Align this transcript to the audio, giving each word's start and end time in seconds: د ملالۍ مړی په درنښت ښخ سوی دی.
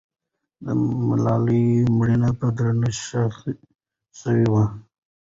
د 0.63 0.65
ملالۍ 1.07 1.67
مړی 1.97 2.15
په 2.39 2.47
درنښت 2.57 2.99
ښخ 3.07 3.35
سوی 4.19 4.45
دی. 4.51 4.65